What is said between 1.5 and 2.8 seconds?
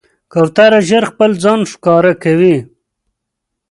ښکاره کوي.